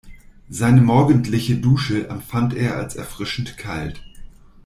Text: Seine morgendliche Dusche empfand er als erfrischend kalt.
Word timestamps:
Seine 0.49 0.81
morgendliche 0.81 1.57
Dusche 1.57 2.07
empfand 2.07 2.55
er 2.55 2.77
als 2.77 2.95
erfrischend 2.95 3.55
kalt. 3.59 4.01